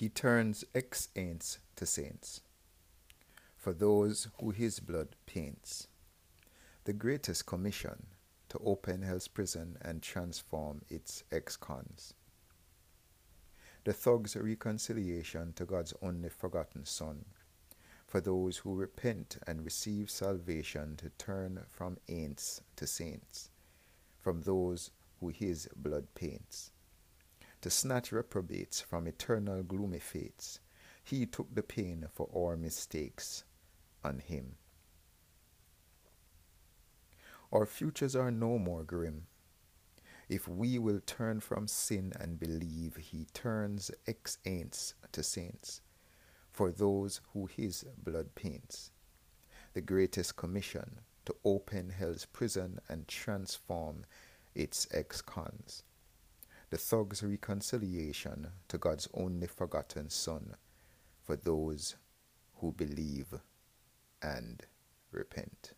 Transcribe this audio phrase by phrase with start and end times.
[0.00, 2.40] He turns ex saints to saints,
[3.54, 5.88] for those who his blood paints.
[6.84, 8.06] The greatest commission
[8.48, 12.14] to open hell's prison and transform its ex cons.
[13.84, 17.26] The thug's reconciliation to God's only forgotten Son,
[18.06, 23.50] for those who repent and receive salvation to turn from ain'ts to saints,
[24.18, 26.70] from those who his blood paints
[27.60, 30.60] to snatch reprobates from eternal gloomy fates.
[31.04, 33.44] He took the pain for our mistakes
[34.04, 34.56] on him.
[37.52, 39.26] Our futures are no more grim.
[40.28, 45.80] If we will turn from sin and believe, he turns ex saints to saints
[46.52, 48.92] for those who his blood paints.
[49.74, 54.04] The greatest commission to open hell's prison and transform
[54.54, 55.82] its ex cons
[56.70, 60.54] the thug's reconciliation to God's only forgotten Son
[61.20, 61.96] for those
[62.60, 63.34] who believe
[64.22, 64.64] and
[65.10, 65.72] repent.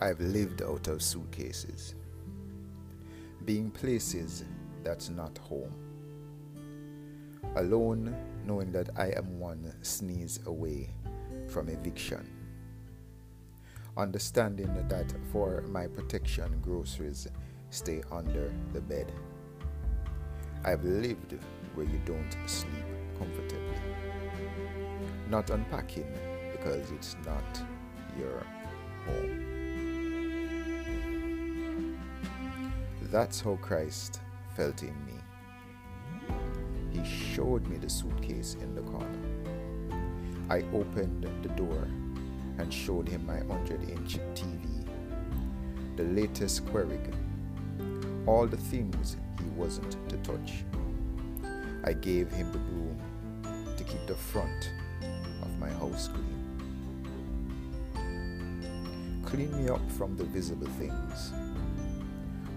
[0.00, 1.96] I've lived out of suitcases,
[3.44, 4.44] being places
[4.84, 5.74] that's not home.
[7.56, 8.14] Alone,
[8.46, 10.90] knowing that I am one sneeze away
[11.48, 12.39] from eviction
[14.00, 17.28] understanding that for my protection, groceries
[17.68, 19.12] stay under the bed.
[20.64, 21.36] I've lived
[21.74, 22.84] where you don't sleep
[23.18, 23.76] comfortably.
[25.28, 26.10] Not unpacking
[26.52, 27.62] because it's not
[28.18, 28.46] your
[29.06, 29.46] home.
[33.02, 34.20] That's how Christ
[34.56, 35.18] felt in me.
[36.90, 39.18] He showed me the suitcase in the corner.
[40.48, 41.86] I opened the door
[42.60, 44.84] and showed him my 100 inch TV,
[45.96, 47.14] the latest Keurig,
[48.26, 50.64] all the things he wasn't to touch.
[51.84, 52.98] I gave him the broom
[53.76, 54.72] to keep the front
[55.40, 56.36] of my house clean.
[59.24, 61.32] Clean me up from the visible things.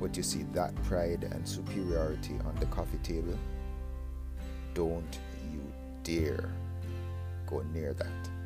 [0.00, 3.38] But you see that pride and superiority on the coffee table?
[4.72, 5.18] Don't
[5.52, 5.60] you
[6.04, 6.50] dare
[7.46, 8.39] go near that.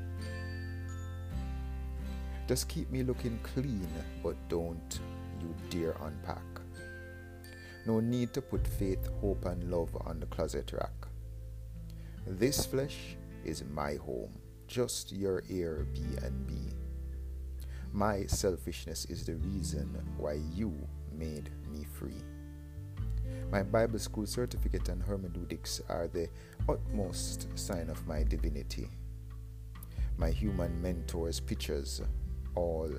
[2.46, 3.88] Just keep me looking clean,
[4.22, 5.00] but don't
[5.40, 6.42] you dare unpack.
[7.86, 10.92] No need to put faith, hope, and love on the closet rack.
[12.26, 16.74] This flesh is my home, just your Airbnb.
[17.92, 20.74] My selfishness is the reason why you
[21.12, 22.22] made me free.
[23.50, 26.28] My Bible school certificate and hermeneutics are the
[26.68, 28.88] utmost sign of my divinity.
[30.16, 32.00] My human mentor's pictures
[32.54, 32.90] all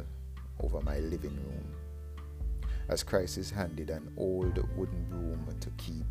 [0.61, 1.75] over my living room
[2.89, 6.05] as Christ is handed an old wooden broom to keep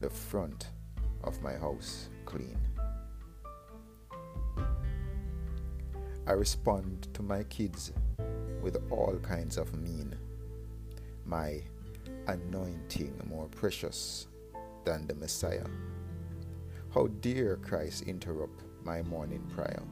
[0.00, 0.70] the front
[1.24, 2.58] of my house clean.
[6.26, 7.92] I respond to my kids
[8.60, 10.14] with all kinds of mean,
[11.24, 11.62] my
[12.26, 14.26] anointing more precious
[14.84, 15.66] than the Messiah.
[16.92, 19.82] How dare Christ interrupt my morning prayer?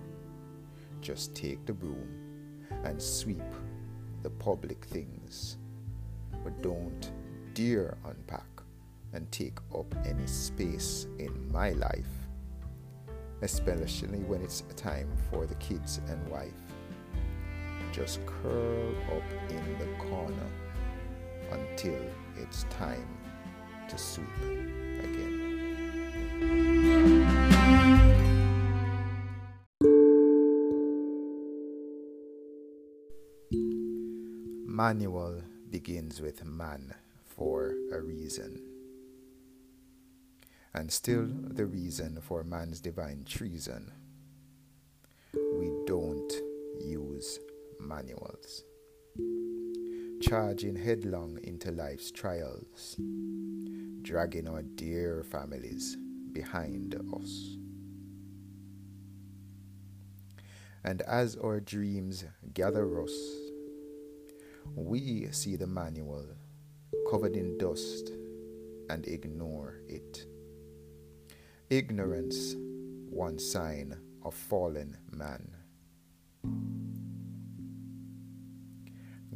[1.00, 2.25] Just take the broom
[2.84, 3.42] and sweep
[4.22, 5.56] the public things.
[6.44, 7.12] But don't
[7.54, 8.46] dare unpack
[9.12, 12.28] and take up any space in my life,
[13.42, 16.52] especially when it's time for the kids and wife.
[17.92, 20.50] Just curl up in the corner
[21.50, 22.00] until
[22.36, 23.08] it's time
[23.88, 24.85] to sweep
[34.76, 36.94] manual begins with man
[37.24, 38.62] for a reason.
[40.74, 43.90] And still the reason for man's divine treason.
[45.32, 46.30] We don't
[46.84, 47.38] use
[47.80, 48.64] manuals.
[50.20, 52.96] Charging headlong into life's trials,
[54.02, 55.96] dragging our dear families
[56.32, 57.56] behind us.
[60.84, 63.45] And as our dreams gather us
[64.76, 66.26] we see the manual
[67.10, 68.10] covered in dust
[68.90, 70.26] and ignore it.
[71.70, 72.54] Ignorance,
[73.08, 75.48] one sign of fallen man.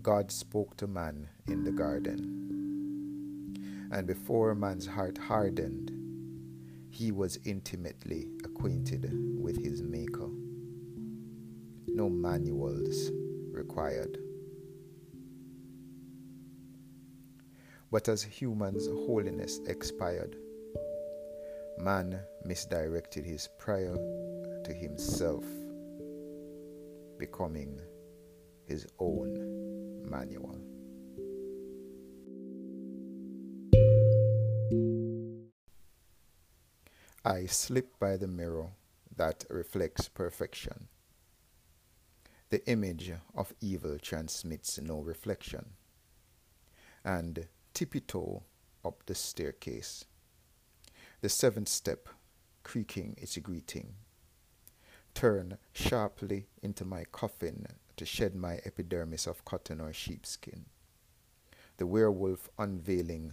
[0.02, 2.18] God spoke to man in the garden,
[3.90, 5.90] and before man's heart hardened,
[6.90, 9.10] he was intimately acquainted
[9.40, 10.28] with his Maker.
[11.86, 13.10] No manuals
[13.50, 14.18] required.
[17.90, 20.36] But as humans' holiness expired,
[21.78, 23.94] man misdirected his prayer
[24.64, 25.44] to himself,
[27.18, 27.80] becoming
[28.64, 30.60] his own manual.
[37.24, 38.68] I slip by the mirror
[39.16, 40.88] that reflects perfection.
[42.50, 45.72] The image of evil transmits no reflection.
[47.04, 47.46] And
[47.80, 48.42] tippy-toe
[48.84, 50.04] up the staircase.
[51.22, 52.10] The seventh step,
[52.62, 53.94] creaking its greeting.
[55.14, 57.66] Turn sharply into my coffin
[57.96, 60.66] to shed my epidermis of cotton or sheepskin.
[61.78, 63.32] The werewolf unveiling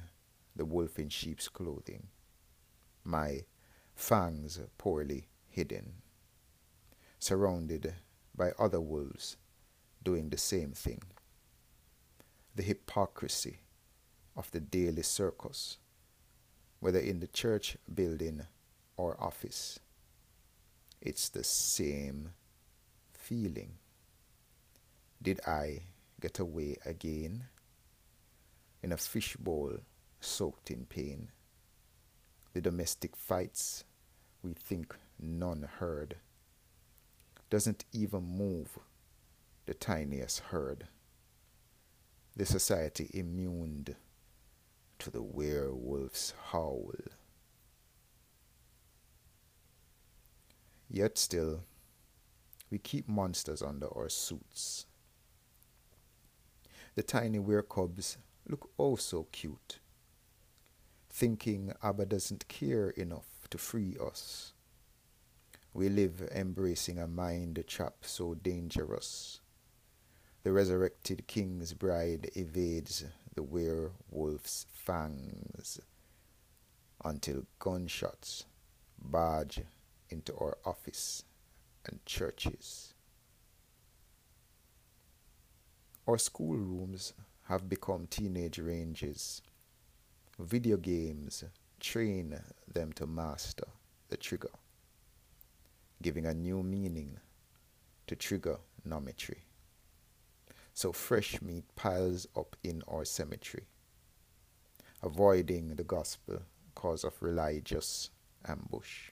[0.55, 2.07] the wolf in sheep's clothing.
[3.03, 3.41] My
[3.95, 5.95] fangs poorly hidden,
[7.19, 7.95] surrounded
[8.33, 9.35] by other wolves
[10.01, 11.01] doing the same thing.
[12.55, 13.57] The hypocrisy
[14.38, 15.78] of the daily circus,
[16.80, 18.44] whether in the church building
[18.95, 19.80] or office.
[21.01, 22.30] It's the same
[23.13, 23.74] feeling.
[25.22, 25.81] Did I
[26.22, 27.45] get away again?
[28.84, 29.80] In a fishbowl
[30.22, 31.30] soaked in pain.
[32.54, 33.83] The domestic fights
[34.44, 36.16] we think none heard
[37.50, 38.78] doesn't even move
[39.66, 40.88] the tiniest herd.
[42.36, 43.95] The society immune
[44.99, 46.94] to the werewolf's howl.
[50.89, 51.63] Yet still,
[52.69, 54.85] we keep monsters under our suits.
[56.95, 58.17] The tiny were cubs
[58.49, 59.79] look oh so cute,
[61.09, 64.53] thinking Abba doesn't care enough to free us.
[65.73, 69.41] We live embracing a mind trap so dangerous.
[70.44, 73.03] The resurrected king's bride evades
[73.38, 75.80] the werewolf's fangs
[77.06, 78.45] until gunshots
[79.00, 79.62] barge
[80.10, 81.24] into our office
[81.86, 82.95] and churches.
[86.07, 87.13] Our schoolrooms
[87.44, 89.44] have become teenage ranges.
[90.40, 91.44] Video games
[91.80, 92.40] train
[92.74, 93.68] them to master
[94.10, 94.50] the trigger,
[96.01, 97.19] giving a new meaning
[98.07, 99.46] to trigonometry.
[100.77, 103.65] So fresh meat piles up in our cemetery,
[105.01, 106.44] avoiding the gospel
[106.75, 108.12] cause of religious
[108.47, 109.09] ambush.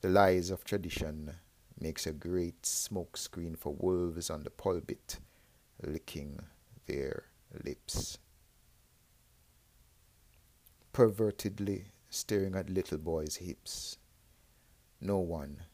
[0.00, 1.38] The lies of tradition
[1.80, 5.18] makes a great smoke screen for wolves on the pulpit
[5.82, 6.38] licking
[6.86, 7.24] their
[7.64, 8.18] lips.
[10.92, 13.98] Pervertedly staring at little boys' hips.
[15.00, 15.64] No one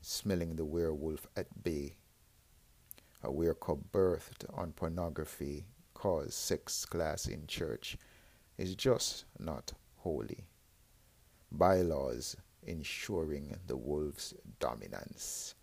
[0.00, 1.96] smelling the werewolf at bay.
[3.22, 7.98] A werewolf birthed on pornography cause sex class in church
[8.56, 10.46] is just not holy.
[11.52, 15.54] Bylaws ensuring the wolf's dominance.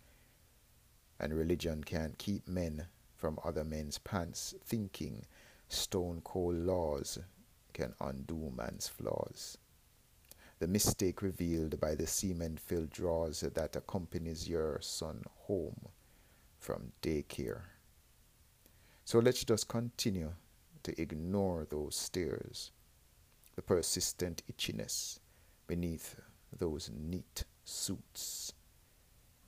[1.18, 5.26] And religion can't keep men from other men's pants, thinking
[5.68, 7.18] stone cold laws
[7.72, 9.58] can undo man's flaws.
[10.60, 15.88] The mistake revealed by the semen filled drawers that accompanies your son home
[16.58, 17.62] from daycare.
[19.04, 20.32] So let's just continue
[20.82, 22.72] to ignore those stares,
[23.56, 25.18] the persistent itchiness
[25.66, 26.16] beneath
[26.56, 28.52] those neat suits.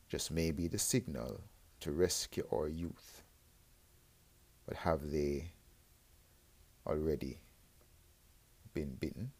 [0.08, 1.40] Just maybe the signal
[1.80, 3.22] to rescue our youth.
[4.66, 5.52] But have they
[6.86, 7.40] already
[8.74, 9.32] been bitten?